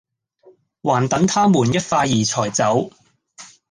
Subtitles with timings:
[0.81, 2.89] 還等她們一塊兒才走